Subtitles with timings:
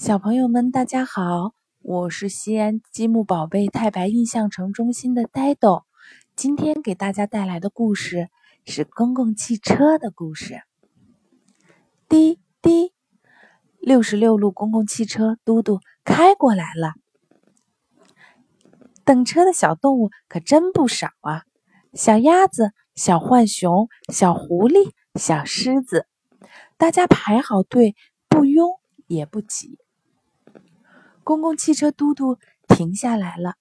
[0.00, 1.52] 小朋友们，大家好！
[1.82, 5.84] 我是西安积木宝贝太白印象城中心的呆豆。
[6.34, 8.30] 今天给大家带来的故事
[8.64, 10.62] 是公共汽车的故事。
[12.08, 12.94] 滴滴，
[13.78, 16.94] 六十六路公共汽车嘟嘟开过来了。
[19.04, 21.42] 等车的小动物可真不少啊！
[21.92, 26.06] 小鸭子、小浣熊、小狐狸、小狮子，
[26.78, 27.94] 大家排好队，
[28.30, 28.70] 不拥
[29.06, 29.78] 也不挤。
[31.30, 33.54] 公共汽车嘟嘟停下来了，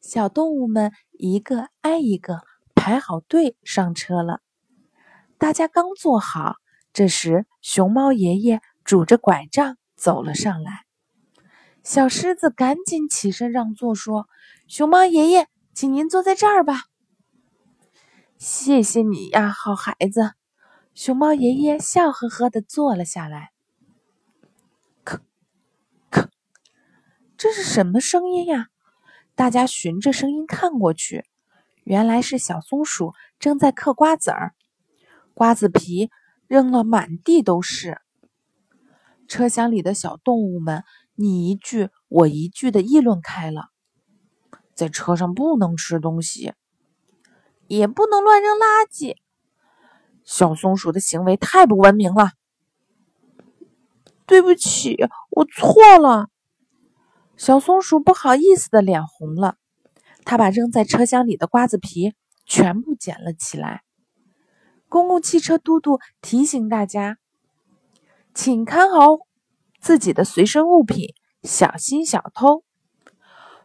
[0.00, 4.42] 小动物们一个挨一个排好队上车了。
[5.36, 6.54] 大家刚坐好，
[6.92, 10.84] 这时熊猫爷爷拄着拐杖走了上来。
[11.82, 14.28] 小狮子赶紧起身让座，说
[14.70, 16.82] ：“熊猫爷爷，请您坐在这儿吧。”
[18.38, 20.34] 谢谢你呀，好孩子。
[20.94, 23.50] 熊猫爷爷笑呵呵的坐了下来。
[27.38, 28.68] 这是什么声音呀？
[29.34, 31.26] 大家循着声音看过去，
[31.84, 34.54] 原来是小松鼠正在嗑瓜子儿，
[35.34, 36.10] 瓜子皮
[36.46, 38.00] 扔了满地都是。
[39.28, 43.66] 车厢里的小动物们你一句我一句的议论开了：
[44.74, 46.54] 在车上不能吃东西，
[47.66, 49.16] 也不能乱扔垃圾。
[50.24, 52.30] 小松鼠的行为太不文明了。
[54.24, 54.96] 对不起，
[55.30, 56.28] 我错了。
[57.36, 59.56] 小松鼠不好意思的脸红了，
[60.24, 62.14] 它把扔在车厢里的瓜子皮
[62.46, 63.82] 全部捡了起来。
[64.88, 67.18] 公共汽车嘟嘟提醒大家，
[68.32, 69.18] 请看好
[69.80, 72.62] 自己的随身物品，小心小偷。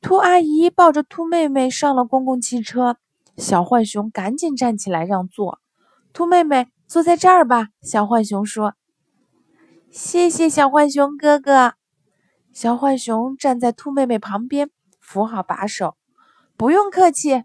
[0.00, 2.96] 兔阿姨抱着兔妹妹上了公共汽车，
[3.36, 5.60] 小浣熊赶紧站起来让座。
[6.12, 8.74] 兔妹妹坐在这儿吧，小浣熊说
[9.92, 11.74] ：“谢谢小浣熊哥哥。”
[12.52, 14.70] 小浣熊站在兔妹妹旁边，
[15.00, 15.96] 扶好把手。
[16.56, 17.44] 不用客气。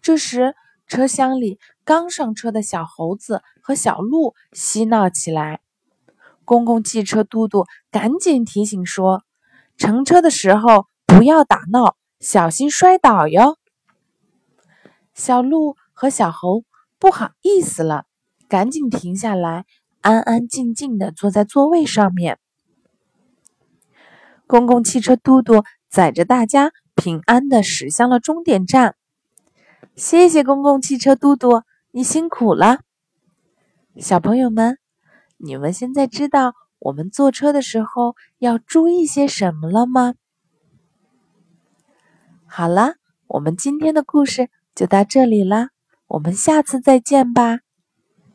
[0.00, 0.54] 这时，
[0.86, 5.60] 车厢里刚上车的小猴子和小鹿嬉闹起来。
[6.44, 9.24] 公共汽车嘟嘟赶紧提醒说
[9.76, 13.58] ：“乘车的时候不要打闹，小心摔倒哟。”
[15.12, 16.64] 小鹿和小猴
[17.00, 18.06] 不好意思了，
[18.46, 19.64] 赶紧停下来，
[20.02, 22.38] 安安静静的坐在座位上面。
[24.46, 28.96] 公共汽车嘟嘟载着大家平安的驶向了终点站。
[29.96, 31.62] 谢谢公共汽车嘟嘟，
[31.92, 32.80] 你辛苦了。
[33.96, 34.78] 小朋友们，
[35.36, 40.14] 你们现在知道我们坐车的时候要注意些什么了吗？
[42.46, 42.94] 好了，
[43.28, 45.70] 我们今天的故事就到这里啦，
[46.08, 47.60] 我们下次再见吧，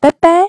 [0.00, 0.47] 拜拜。